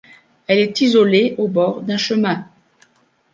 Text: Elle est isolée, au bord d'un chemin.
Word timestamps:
Elle 0.47 0.57
est 0.57 0.81
isolée, 0.81 1.35
au 1.37 1.47
bord 1.47 1.83
d'un 1.83 1.97
chemin. 1.97 2.47